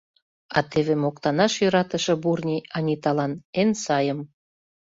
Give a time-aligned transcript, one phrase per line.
[0.57, 4.19] А теве моктанаш йӧратыше Бурни Аниталан— эн сайым.